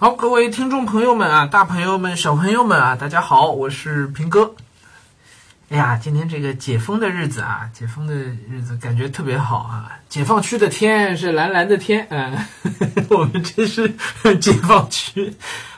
[0.00, 4.54] 好，各位听众朋友们啊，大朋友们、小朋友们啊，大家好，我是平哥。
[5.70, 9.98] 哎呀，今天这个解封的日子啊，解封的日子感觉特别好啊！
[10.08, 12.38] 解放区的天是蓝蓝的天，嗯，
[13.10, 13.92] 我们这是
[14.40, 15.34] 解放区，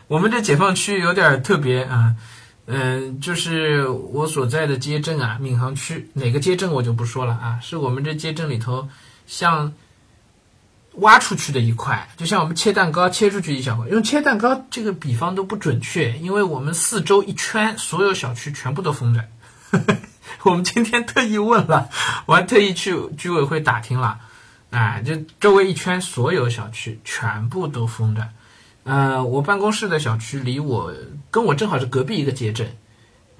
[0.06, 2.14] 我们这解放区有点特别啊，
[2.66, 8.86] 嗯，就是我所在的街镇啊，闵行区哪个街镇我就不说了啊，是我们这街镇里头
[9.26, 9.72] 像。
[11.00, 19.24] 挖出去的一块，就像我们切蛋糕切出去一小块，用切蛋糕这个比方都不准确，因为我们四周一圈所有小区全部都封着。
[20.44, 21.90] 我们今天特意问了，
[22.26, 24.18] 我还特意去居委会打听了，
[24.70, 28.28] 啊，就周围一圈所有小区全部都封着。
[28.84, 30.94] 呃，我办公室的小区离我
[31.30, 32.76] 跟我正好是隔壁一个街镇，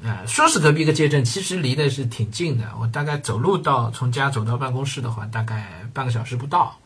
[0.03, 2.65] 呃，说是隔壁一个街镇，其实离的是挺近的。
[2.81, 6.79] 我大概走路到从家走到办公室的话，大概半个小时不到。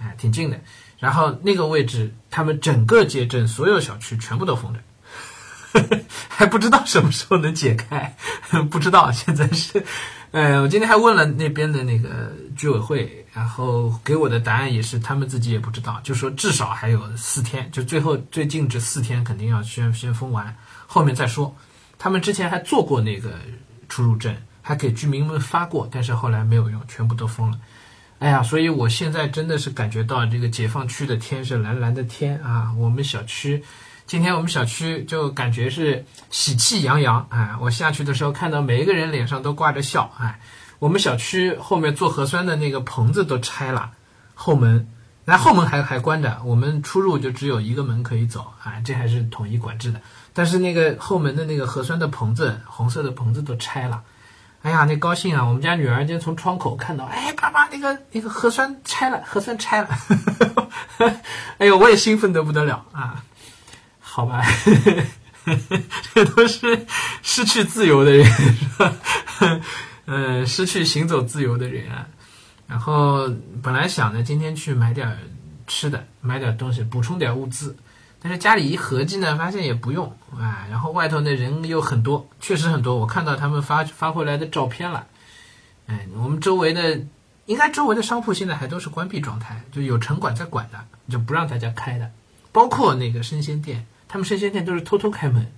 [0.00, 0.58] 哎，挺近的。
[0.98, 4.80] 然后那个位置，他们整个街镇所有小区全部都封着，
[6.28, 8.14] 还不知道什么时候能解开，
[8.70, 9.84] 不知道现在是。
[10.32, 20.54] 呃，我今天还问了那边的那个居委会，然后给我的答案也是他们自己也不知道，就说至少还有四天，就最后最近这四天肯定要先先封完，
[20.86, 21.54] 后面再说。
[21.98, 23.32] 他们之前还做过那个
[23.88, 27.58] 出入证，还给居民们发过，但是后来没有用，全部都封了。
[28.20, 32.70] 哎呀，所以我现在真的是感觉到这个解放区的天是蓝蓝的天啊！
[32.76, 33.64] 我们小区，
[34.04, 37.58] 今天我们小区就感觉是喜气洋洋啊！
[37.62, 40.38] 我下去的时候看到每一个人脸上都挂着笑哎！
[40.78, 43.92] 我们小区后面做核酸的那个棚子都拆了，
[44.34, 44.86] 后门，
[45.24, 48.78] 那后门还还关着，我们出入就只有一个门可以走啊！
[48.84, 49.98] 这还是统一管制的，
[50.34, 54.02] 但是那个后门的那个核酸的棚子，红色的棚子都拆了。
[54.62, 55.42] 哎呀，那高兴啊！
[55.42, 59.88] 我们家女儿今天从窗口看到，哎，爸爸，那个那个核酸拆了，核酸拆了。
[61.56, 63.24] 哎呦，我也兴奋得不得了啊！
[63.98, 64.44] 好吧，
[66.12, 66.86] 这都是
[67.22, 68.92] 失去自由的人，是吧？
[70.04, 72.06] 嗯， 失去行走自由的人啊。
[72.66, 73.28] 然后
[73.62, 75.16] 本来想着今天去买点
[75.66, 77.74] 吃的，买点东西，补充点物资。
[78.22, 80.66] 但是家里一合计呢，发现也不用啊。
[80.70, 82.96] 然后外头那人又很多，确实很多。
[82.96, 85.06] 我看到他们发发回来的照片了。
[85.86, 87.00] 哎，我们周围的，
[87.46, 92.10] 应该周围的商铺现在还都是关闭状态，就有城管在管的，就不让大家开的。
[92.52, 95.50] 包括那个生鲜店，他们生鲜店都是偷偷开门。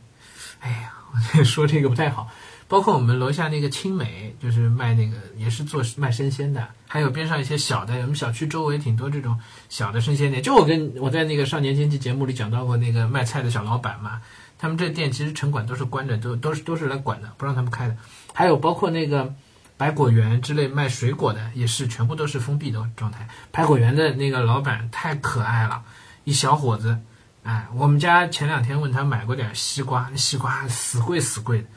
[0.61, 0.93] 哎呀，
[1.39, 2.31] 我说这个不太好。
[2.73, 9.39] 包括我们楼下那个青美，就是卖那个也是做卖生鲜的，还有边上一些小的，我们小区周围挺多这种
[9.69, 10.43] 小的生鲜店。
[10.43, 14.23] 就我跟我在那个少年经济节目里讲到过那个卖菜的小老板嘛，
[14.57, 17.97] 他们这店其实城管都是关着，都都是都是来管的，不让他们开的。
[18.33, 19.35] 还有包括那个
[19.77, 23.29] 百果园之类卖水果的，也是全部都是封闭的状态。
[23.51, 25.83] 百果园的那个老板太可爱了，
[26.25, 26.99] 一小伙子，
[27.43, 31.69] 哎，我们家前两天问他买过点西瓜，西瓜死贵死贵的。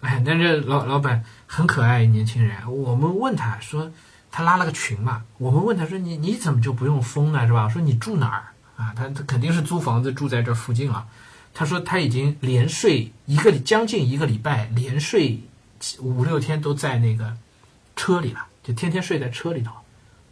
[0.00, 2.56] 哎，但是老老板很可爱，年轻人。
[2.70, 3.90] 我们问他说，
[4.30, 5.24] 他拉了个群嘛。
[5.38, 7.46] 我们问他说，你你怎么就不用封呢？
[7.46, 7.68] 是吧？
[7.68, 8.44] 说你住哪儿
[8.76, 8.94] 啊？
[8.94, 11.06] 他他肯定是租房子住在这附近了。
[11.52, 15.40] 他说他已经连睡一个将近一个礼拜，连睡
[15.98, 17.36] 五六天都在那个
[17.96, 19.72] 车里了，就天天睡在车里头。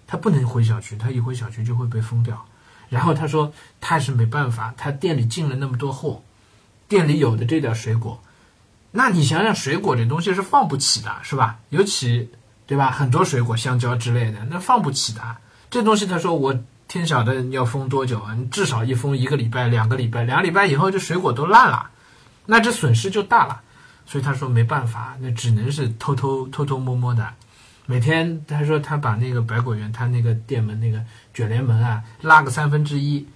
[0.06, 2.47] 他不能回小区，他一回小区就会被封掉。
[2.88, 6.22] 然后他说他是没办法，他店里进了那么多货，
[6.87, 8.22] 店里有的这点水果。
[8.96, 11.58] 那你想想，水果这东西是放不起的，是吧？
[11.68, 12.30] 尤其，
[12.66, 12.90] 对吧？
[12.90, 15.20] 很多水果，香蕉之类的，那放不起的。
[15.68, 16.58] 这东西，他说我
[16.88, 18.34] 天晓得要封多久啊？
[18.34, 21.90] 你至少一封一个礼拜、两个礼拜，两个礼拜以后这水果都烂了，
[22.46, 23.60] 那这损失就大了。
[24.06, 27.28] 所以他说没办法，那只能是偷偷偷偷摸摸的。
[27.84, 31.00] 每天他说他把那个百果园他那个店门那个
[31.34, 33.26] 卷帘门啊拉个三分之一。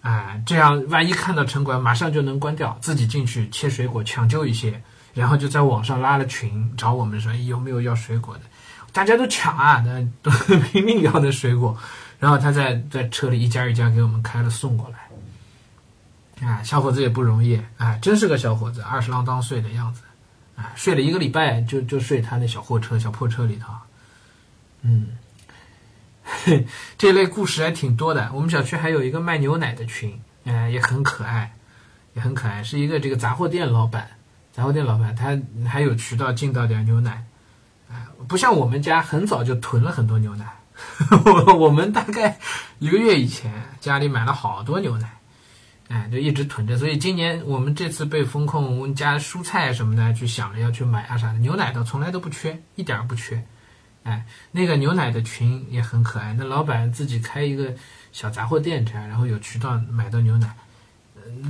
[0.00, 4.80] 哎，这样万一看到城管，马上就能关掉，自己进去切水果抢救一些，
[5.12, 8.42] 然后就在网上拉了群找我们说有没有要水果的，
[8.92, 10.30] 大家都抢啊，那都
[10.70, 11.76] 拼命要那水果，
[12.20, 16.46] 然后他在在车里一家一家给我们开了送过来。
[16.46, 20.02] 啊，小伙子也不容易，哎，真是个小伙子，二十郎当岁的样子，
[20.54, 23.72] 哎，睡了一个礼拜就就睡他那小货车小破车里头，
[24.82, 25.08] 嗯。
[26.98, 28.30] 这类故事还挺多的。
[28.34, 31.54] 我们小区还有一个卖牛奶的群，哎，也很可爱，
[32.14, 34.08] 也很可爱，是一个这个杂货店老板。
[34.52, 37.24] 杂货店老板他还有渠道进到点牛奶，
[38.26, 40.46] 不像我们家很早就囤了很多牛奶。
[41.24, 42.38] 我 我们大概
[42.78, 45.18] 一个月以前家里买了好多牛奶，
[45.88, 46.76] 哎，就一直囤着。
[46.76, 53.44] 所以今年我们这次被风控，我们家蔬菜什么的去想着要去买啊啥的，牛奶倒从来都不缺，一点儿不缺。
[54.08, 56.34] 哎，那个牛奶的群也很可爱。
[56.38, 57.74] 那老板自己开一个
[58.10, 60.54] 小杂货店，这样然后有渠道买到牛奶，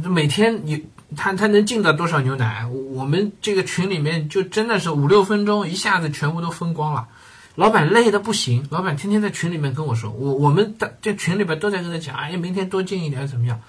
[0.05, 0.85] 每天你
[1.17, 2.67] 他他能进到多少牛奶？
[2.67, 7.07] 我们这个群里面就真的是五六分钟，一下子全部都分光了。
[7.55, 13.61] 老板累的不行，老板天天在群里面跟我说，我我们的这群里边都在跟他讲，哎，明天多进一点怎么样？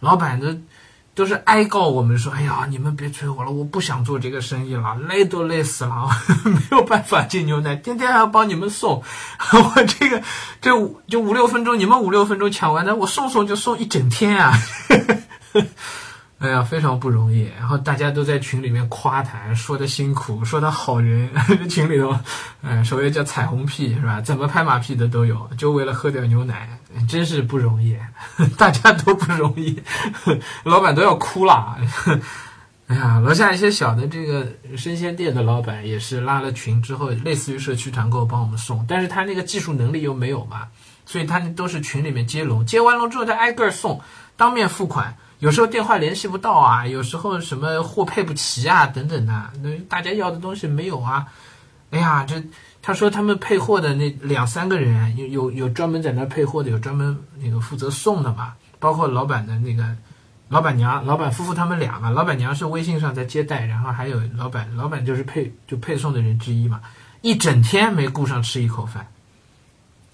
[0.00, 0.56] 老板的
[1.18, 6.08] 都是哀告我们说，哎呀，你们别催我了，我不想做这个生意了，累都累死了，
[6.46, 9.02] 没有办法进牛奶，天天还要帮你们送，
[9.52, 10.22] 我这个
[10.60, 14.52] 这五就五六分钟，你们五六分钟抢完的，我送送就送一整天啊。
[16.38, 17.50] 哎呀，非常不容易。
[17.58, 21.28] 然后大家都在群里面夸他，说他辛苦，说他好人。
[21.68, 22.16] 群里头，
[22.62, 24.20] 哎，所谓叫彩虹屁是吧？
[24.20, 27.98] 怎么拍马屁的都有，就为了喝点牛奶，真是不容易。
[28.56, 29.82] 大家都不容易，
[30.62, 31.76] 老板都要哭了。
[32.86, 34.46] 哎呀，楼下一些小的这个
[34.76, 40.68] 生鲜店的老板也是拉了群之后，类似于社区团购帮我们送，但是他那个技术能力又没有嘛，
[41.04, 44.00] 所以他都是群里面接龙，接完龙之后再挨个送，
[44.36, 45.16] 当面付款。
[45.38, 51.26] 有时候电话联系不到啊，有时候什么货配不齐啊，等等的，那大家要的东西没有啊。
[51.90, 52.42] 哎呀，这
[52.82, 59.86] 他说他们配货的那两三个人，有有有专门在那配货的，有专门那个负责送的嘛，包括老板的那个
[60.48, 62.10] 老板娘、老板夫妇他们俩嘛。
[62.10, 66.80] 老板娘是微信上在接待，然后还有老板，老板就是配就配送的人之一嘛，
[67.22, 69.06] 一整天没顾上吃一口饭。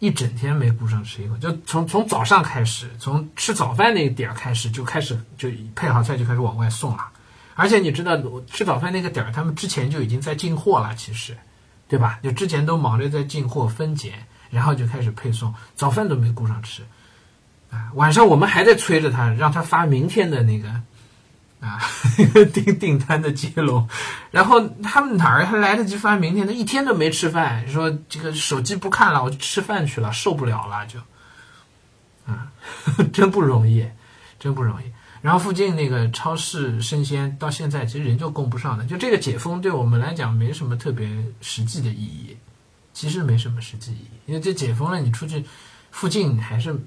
[0.04, 7.08] 一整天没顾上吃一口，就从从早上开始，从吃早饭那点儿开始就开始就配好菜就开始往外送了，
[7.54, 8.14] 而且你知道
[8.46, 11.34] 吃早饭那个点儿，他们之前就已经在进货了，其实，
[11.88, 12.18] 对吧？
[12.22, 14.12] 就之前都忙着在进货分拣，
[14.50, 16.82] 然后就开始配送，早饭都没顾上吃，
[17.70, 20.68] 啊，晚上我们还在催着他，让他发明天的那个。
[21.64, 21.80] 啊，
[22.52, 23.88] 订订单的接龙，
[24.30, 26.14] 然后他们哪儿还来得及发？
[26.14, 30.98] 明天他一天都没吃饭，说这个手机不看了，我就吃饭去了，受不了了就，
[32.30, 32.52] 啊，
[33.14, 33.88] 真不容易，
[34.38, 34.84] 真不容易。
[35.22, 41.08] 然后附近那个超市生鲜到现在其实人就供不上的，就这个解封对我们来讲没什么特别
[41.40, 42.36] 实际的意义，
[42.92, 45.42] 其实没什么实际意义，因为这解封了，你出去
[45.90, 46.78] 附近还是。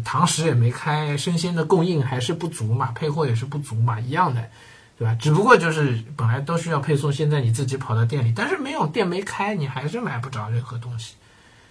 [0.00, 4.50] 堂食也没开，生鲜的供应还是不足嘛，配货也是不足嘛，一样的，
[4.98, 5.14] 对吧？
[5.14, 11.14] 只不过就是本来都需要配送，现在你自己跑到店里，但是没有店没开，你还是买不着任何东西，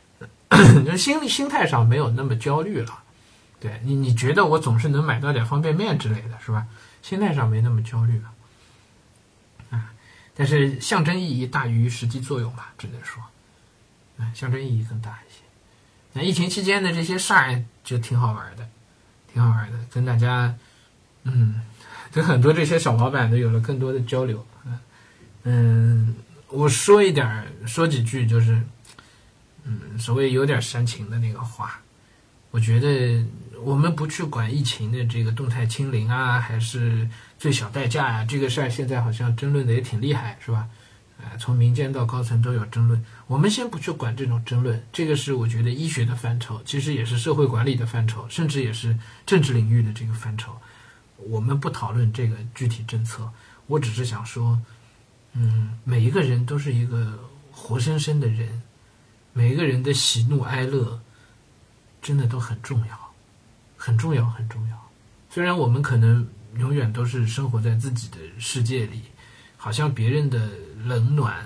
[0.86, 3.00] 就心理心态上没有那么焦虑了。
[3.60, 6.66] 对你，你觉得我总是能买到点方便面之类的是吧？
[7.02, 8.32] 心态上没那么焦虑了，
[9.72, 9.94] 啊，
[10.36, 13.24] 但是象征意义大于实际作用吧，只能说，
[14.18, 15.31] 啊，象征意义更大一些。
[16.14, 18.68] 那疫情期间的这些事儿就挺好玩的，
[19.32, 20.54] 挺好玩的，跟大家，
[21.24, 21.62] 嗯，
[22.12, 24.46] 跟很多这些小老板都有了更多的交流。
[25.44, 26.14] 嗯，
[26.50, 28.62] 我说一点，说几句，就是，
[29.64, 31.80] 嗯，所谓有点煽情的那个话。
[32.52, 33.26] 我觉得
[33.64, 37.10] 我们不去管疫情的这个动态清零啊，还是
[37.40, 40.68] 最小代价呀，这个事儿现在好像争论的也挺厉害，是吧？
[41.40, 48.94] 从民间到高层都有争论，我们先不去管这种争论，这个是我觉得医学的范畴，其实也是社会管理的范畴，甚至也是
[49.26, 50.52] 政治领域的这个范畴。
[51.16, 53.32] 我们不讨论这个具体政策，
[53.68, 54.62] 我只是想说，
[55.32, 57.18] 嗯，每一个人都是一个
[57.54, 58.62] 活生生的人，
[59.32, 61.00] 每一个人的喜怒哀乐
[62.02, 63.14] 真的都很重要，
[63.78, 64.78] 很重要，很重要。
[65.30, 69.04] 虽然我们可能永远都是生活在自己的世界里。
[69.64, 70.50] 好像别人的
[70.86, 71.46] 冷暖、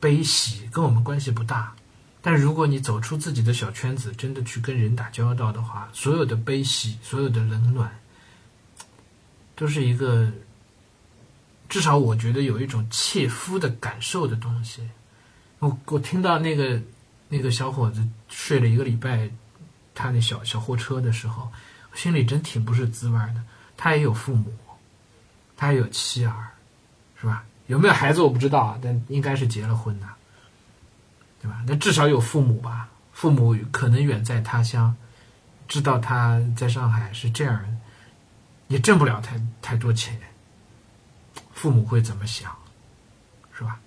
[0.00, 1.74] 悲喜跟我们关系不大，
[2.22, 8.00] 但如果你走出自己的小圈子，真的去跟人打交道的话，所有的悲喜、所有的冷暖，
[9.54, 10.32] 都是一个
[11.68, 14.88] 至少我觉得有一种切肤的感受的东西。
[15.58, 16.80] 我我听到那个
[17.28, 19.30] 那个小伙子睡了一个礼拜，
[19.94, 21.52] 他那小小货车的时候，
[21.94, 23.44] 心里真挺不是滋味的。
[23.76, 24.52] 他也有父母，
[25.56, 26.46] 他也有妻儿。
[27.20, 27.44] 是吧？
[27.70, 30.06] 有没有孩子我不知道啊，但应该是结了婚的，
[31.40, 31.62] 对吧？
[31.68, 32.88] 那至少有父母吧？
[33.12, 34.96] 父母可能远在他乡，
[35.68, 37.78] 知道他在上海是这样，
[38.66, 40.20] 也挣不了太太多钱，
[41.52, 42.52] 父母会怎么想？
[43.56, 43.78] 是吧？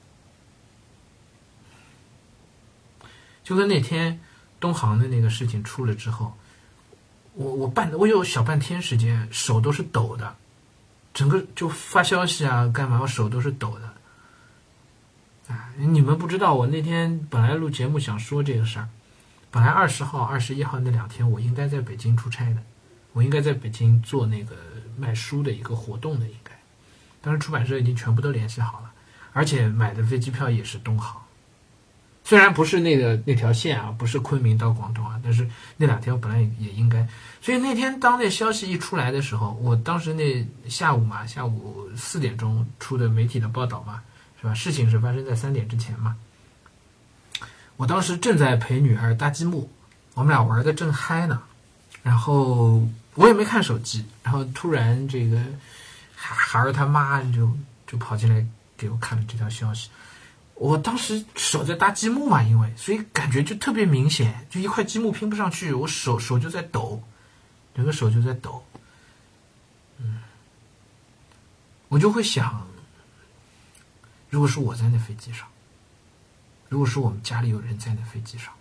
[3.43, 4.17] 就跟那天
[4.61, 6.37] 东航的那个事情出了之后，
[7.33, 10.37] 我我半我有小半天时间手都是抖的。
[11.13, 12.99] 整个就发消息啊，干嘛？
[13.01, 15.53] 我手都是抖的。
[15.53, 18.89] 啊，你们不知道，我那天本来录节目想说这个事儿，
[19.51, 22.63] 本来二十号、二十一号那两天我应该在北京出差的，
[23.11, 24.55] 我应该在北京做那个
[24.97, 26.51] 卖书的一个活动的，应该。
[27.21, 28.91] 当时出版社已经全部都联系好了，
[29.31, 31.22] 而且买的飞机票也是东航。
[32.25, 37.05] 虽然不是那个那条线啊，不是昆明到广东啊，但是那两天我本来也应该。
[37.41, 44.01] 所以那天当那消息一出来的时候，我当时那下午嘛，下午四点钟出的媒体的报道嘛，
[44.39, 44.53] 是吧？
[44.53, 46.15] 事情是发生在三点之前嘛。
[47.75, 49.69] 我当时正在陪女儿搭积木，
[50.13, 51.41] 我们俩玩的正嗨呢，
[52.03, 55.37] 然后我也没看手机，然后突然这个
[56.15, 57.51] 孩孩儿他妈就
[57.85, 58.45] 就跑进来
[58.77, 59.89] 给我看了这条消息。
[60.55, 67.03] 我当时手在搭积木嘛，因为所以感觉就特别明显，就一块积木拼不上去，我手手就在抖，
[67.75, 68.63] 整个手就在抖。
[69.97, 70.21] 嗯，
[71.89, 72.67] 我就会想，
[74.29, 75.47] 如果是我在那飞机上，
[76.69, 78.53] 如果是我们家里有人在那飞机上，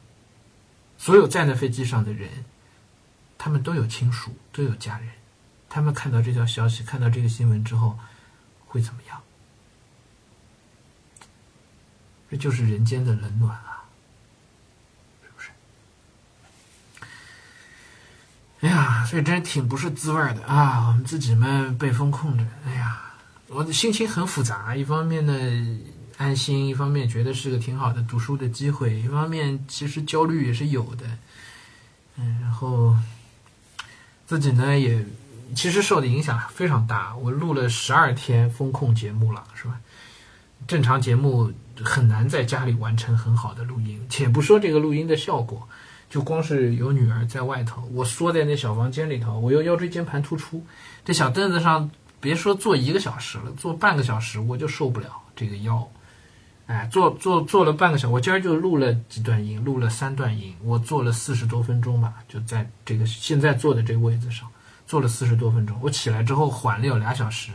[0.99, 2.45] 所有在那飞机上的人，
[3.39, 5.09] 他们都有亲属，都有家人，
[5.69, 7.99] 他们看到这条消息，看到这个新闻之后，
[8.67, 9.23] 会怎么样？
[12.33, 13.85] 这就是人间的冷暖啊，
[15.23, 15.51] 是不是？
[18.63, 20.89] 哎呀，所以真挺不是滋味的啊！
[20.89, 23.13] 我们自己们被风控着，哎呀，
[23.49, 24.75] 我的心情很复杂。
[24.75, 25.79] 一方面呢
[26.17, 31.05] 安心，一方面觉得是个挺好的读书的机会，一方面其实焦虑也是有的。
[32.17, 32.97] 嗯，然后
[34.27, 35.05] 自己呢也
[35.55, 37.15] 其实受的影响非常大。
[37.15, 39.79] 我录了十二天风控节目了，是吧？
[40.67, 41.53] 正常节目。
[41.85, 45.69] 很难在家里完成很好的录音，且不说这个录音的效果，
[46.11, 50.65] 就光是有女儿在外头，我缩在那小房间里头，我又腰椎间盘突出，
[51.05, 55.89] 这小凳子上别说坐一个小时了，坐半个小时我就受不了这个腰，
[56.67, 64.49] 哎，坐坐坐了半个小时，我今儿就录了几段音，录了三段音，我坐了四十多分钟吧，就在这个现在坐的这个位置上
[64.87, 67.53] 坐了四十多分钟，我起来之后缓了有俩小时。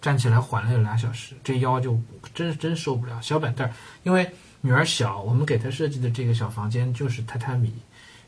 [0.00, 1.98] 站起来缓了有俩小时，这腰就
[2.34, 3.20] 真真受不了。
[3.20, 3.68] 小板凳，
[4.04, 7.72] 因为女儿小，我们给她设计的这个小房间就是榻榻米，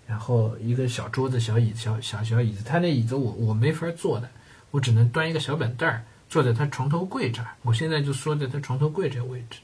[0.06, 2.64] 然后一个小桌子、小椅子、小小小椅子。
[2.64, 4.28] 她那椅子我我没法坐的，
[4.70, 7.48] 我只能端一个小板凳坐在她床头柜这儿。
[7.62, 9.60] 我现在就缩在她床头柜这个位置，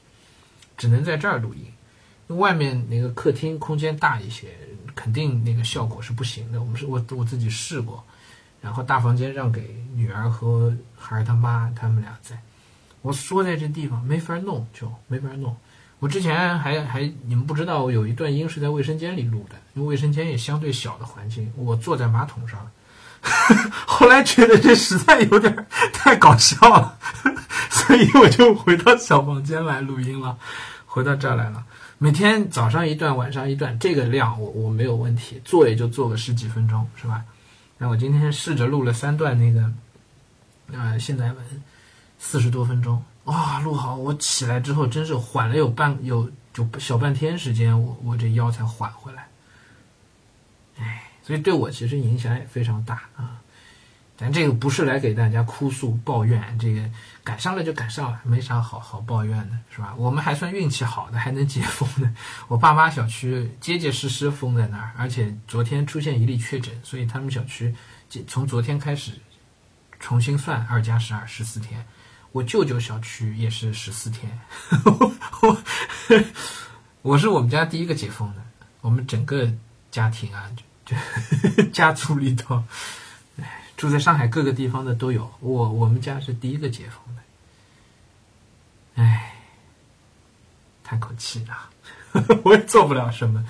[0.77, 1.65] 只能在这儿录音。
[2.37, 4.47] 外面那个客厅空间大一些，
[4.93, 6.59] 肯定那个效果是不行的。
[6.61, 8.03] 我们是我我自己试过。
[8.61, 12.37] 然后大房间让给女儿和孩儿他妈，他们俩在。
[13.01, 15.55] 我缩在这地方没法弄，就没法弄。
[15.99, 22.59] 我之前还还你们不知道，我有一段音是在卫生间里录的，因为卫生间也相对小的环境，我坐在马桶上。
[23.85, 26.97] 后来觉得这实在有点太搞笑了，
[27.69, 30.37] 所以我就回到小房间来录音了，
[30.85, 31.63] 回到这儿来了。
[31.97, 37.23] 每天早上一段，晚上一段，这个量我我没有问题，做也就做个十几分钟，是吧？
[37.77, 39.71] 那我今天试着录了三段那个，
[40.71, 41.63] 呃，现代文，
[42.17, 43.95] 四十多分钟，哇，录好！
[43.95, 49.27] 我起来之后真是缓了有半有就小半天时间，我我这腰才缓回来。
[50.79, 53.39] 哎，所以对我其实影响也非常大啊。
[54.17, 56.81] 咱这个不是来给大家哭诉抱怨，这个
[57.23, 59.93] 赶上了就赶上了，没啥好好抱怨的，是吧？
[59.95, 62.11] 我们还算运气好的，还能解封的。
[62.47, 67.75] 我爸妈小区结结实实封在那儿，而且昨天出现一例确诊，所以他们小区
[68.25, 69.11] 从昨天开始
[69.99, 71.85] 重新算二加十二十四天。
[72.31, 74.39] 我舅舅小区也是十四天，
[77.03, 78.41] 我是我们家第一个解封的，
[78.81, 79.47] 我们整个
[79.91, 80.49] 家庭啊，
[80.83, 80.95] 就
[81.71, 82.63] 家族里头。
[83.77, 87.21] 住在上海各个地方的都有，我我们家是第一个解封的，
[88.95, 89.35] 唉，
[90.83, 91.69] 叹口气啊，
[92.43, 93.45] 我也做不了什么，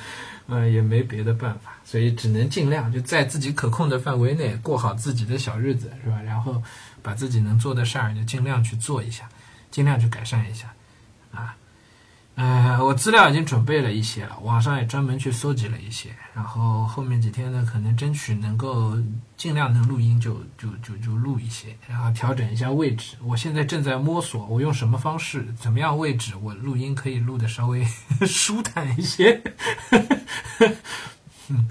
[0.48, 6.22] 呃，也没别的办法，所以只能尽量就在自己可控的范围内过好自己的小日子，是吧？
[6.22, 6.62] 然后
[7.02, 9.30] 把自己能做的事儿就尽量去做一下，
[9.72, 10.74] 尽量去改善一下，
[12.38, 18.96] 呃，我资料已经准备了一些了，网上也专门去搜集了一些，然后后面几天呢，可能争取能够
[19.36, 23.16] 尽量能录音就就就就录一些，然后调整一下位置。
[23.24, 27.84] 我现在正在摸索，我用什么方式，怎么样位置，我录音可以录的稍微
[28.28, 29.42] 舒坦一些。
[31.48, 31.68] 嗯，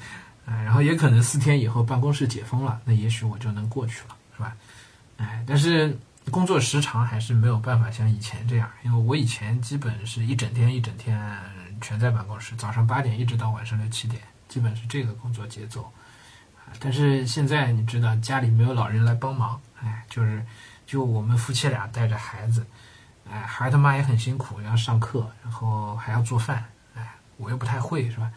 [0.46, 4.52] 然后也可能四天以后办公室解封了，那也许我就能过去了，是吧？
[5.18, 5.96] 哎，但是。
[6.30, 11.18] 工作时长还是没有办法像以前这样，因为我以前基本是一整天一整天
[11.80, 15.82] 全在办公室，早上八点一直到晚上六七点，基本是这个工作节奏。
[15.84, 20.44] 啊，但是现在你知道家里没有老人来帮忙，哎，就是
[20.84, 22.66] 就我们夫妻俩带着孩子，
[23.30, 26.64] 哎，孩他妈也很辛苦，要上课，然后还要做饭，
[26.96, 28.32] 哎，我又不太会，是吧？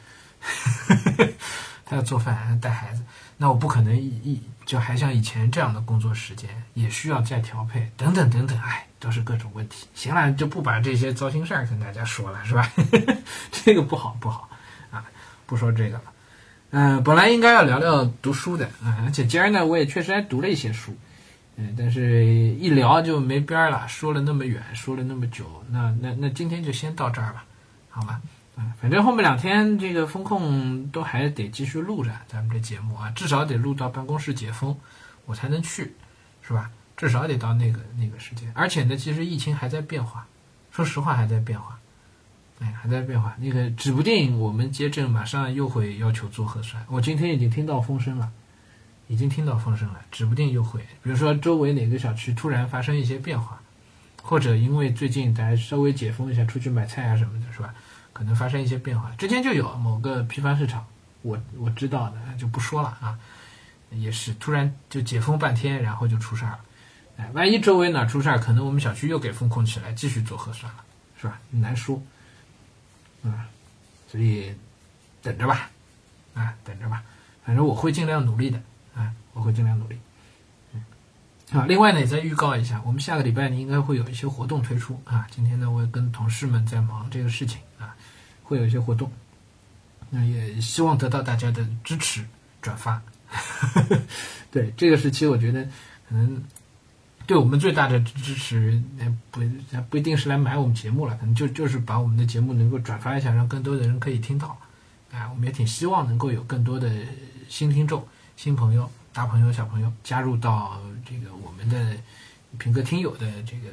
[1.89, 3.01] 他要做饭，带孩子，
[3.35, 9.87] 那我不可能一一就还像以前这样的工作时间，也需要再调配，等等等等，哎，都是各种问题。
[9.95, 12.71] 行了，就不把这些糟心事儿跟大家说了，是吧？
[13.51, 14.47] 这个不好不好
[14.91, 15.03] 啊，
[15.47, 16.03] 不说这个了。
[16.69, 20.95] 嗯，本来应该要聊聊读书的啊，而且今儿呢，我也确实还读了一些书，
[21.55, 27.43] 嗯，但是一聊就没边儿了，说了那么远，说了那么久，那那那今天就先到这儿吧，
[27.89, 28.21] 好吧？
[28.81, 34.75] 反正后面两天这个风控都还得继续录着咱们这节目啊，至少得录到办公室解封，
[35.25, 35.93] 我才能去，
[36.41, 36.69] 是吧？
[36.97, 40.27] 至少得到那个那个时间，而且呢，其实疫情还在变化，
[40.71, 41.79] 说实话还在变化。
[42.61, 43.33] 哎，还在变化。
[43.39, 46.85] 那个指不定我们接诊马上又会要求做核酸。
[46.89, 48.29] 我今天已经听到风声了，
[49.07, 50.81] 已经听到风声了，指不定又会。
[51.01, 53.61] 比如说周围哪个小区突然发生一些变化，
[54.21, 57.73] 或者因为最近大家稍微解封一下，出去买菜啊什么的，是吧？
[58.13, 59.11] 可能发生一些变化。
[59.17, 60.85] 之前就有某个批发市场，
[61.21, 63.17] 我我知道的就不说了啊，
[63.91, 66.59] 也是突然就解封半天，然后就出事儿了。
[67.17, 70.83] 哎，万一周围哪出事儿，可能我们小区又给封控起来，继续做核酸了，
[71.19, 71.39] 是吧？
[71.51, 72.01] 难说。
[73.23, 73.33] 嗯，
[74.07, 74.55] 所以
[75.21, 75.69] 等着吧，
[76.33, 77.03] 啊，等着吧，
[77.43, 78.61] 反正我会尽量努力的，
[78.95, 79.99] 啊，我会尽量努力。
[80.73, 80.81] 嗯，
[81.51, 85.27] 好，另外呢，也再预告一下，我们下个礼拜呢应该会有一些活动推出啊。
[85.29, 87.59] 今天呢，我也跟同事们在忙这个事情，
[88.49, 89.09] 会有一些活动，
[90.09, 92.25] 那也希望得到大家的支持
[92.59, 92.99] 转发。
[94.49, 95.63] 对这个时期，我觉得
[96.09, 96.43] 可能。
[97.27, 99.39] 对我们最大的支持，那不
[99.87, 104.57] 不一定是来买我们节目了，可能就就是把我们的节目能够转发一下，让更多的人可以听到。
[105.11, 106.91] 哎，我们也挺希望能够有更多的
[107.47, 108.03] 新听众、
[108.35, 111.95] 新朋友、大朋友、小朋友加入到这个我们的
[112.57, 113.69] 品格听友的这个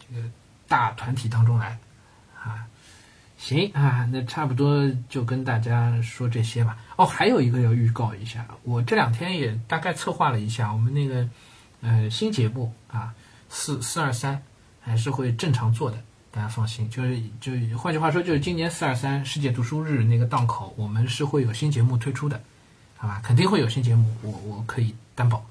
[0.00, 0.26] 这个
[0.66, 1.78] 大团体当中来。
[2.42, 2.64] 啊，
[3.38, 6.76] 行啊，那差不多就跟大家说这些吧。
[6.96, 11.28] 哦，还有一个要预告一下，我这两天也大概策划了一下我们那个。
[11.82, 13.14] 呃，新节目啊，
[13.50, 14.42] 四四二三
[14.80, 16.02] 还是会正常做的，
[16.32, 16.88] 大家放心。
[16.88, 22.40] 就是就换句话说，就是今年四二三世界读书日那个档口，我们是会有新节目推出的，
[22.96, 23.20] 好吧？
[23.22, 25.44] 肯定会有新节目，我我可以担保，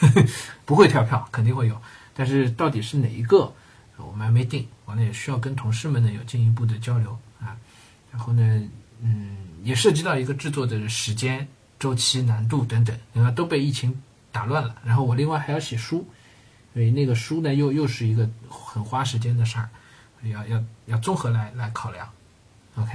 [0.64, 1.80] 不会跳票，肯定会有。
[2.14, 3.52] 但是到底是哪一个，
[3.98, 7.16] 我们还没定，完了也需要跟同事们呢有进一步的交流。
[8.10, 8.68] 然后呢，
[9.00, 11.46] 嗯，也涉及到一个制作的时间、
[11.78, 14.02] 周期、难度等等，你看都被疫情。
[14.32, 16.06] 打乱了，然后我另外还要写书，
[16.74, 19.66] 所以那个书呢又又是一个很花时间的事儿，
[20.24, 22.06] 要要要综合来来考量
[22.74, 22.92] ，OK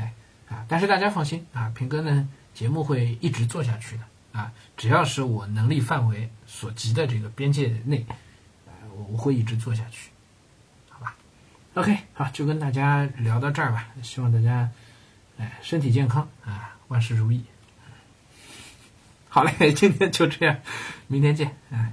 [0.48, 4.04] 啊，但是大家放心啊，平哥呢节目会一直做下去的
[4.40, 8.06] 啊，只要是我能力范围所及的这个边界内，
[8.96, 10.12] 我我会一直做下去，
[10.90, 11.16] 好吧
[11.74, 14.70] ？OK 好，就跟大家聊到这儿吧，希望大家
[15.62, 17.44] 身体健康啊，万事如意。
[19.30, 20.58] 好嘞，今天就这样，
[21.08, 21.92] 明天见，哎。